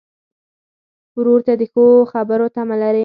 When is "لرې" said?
2.81-2.99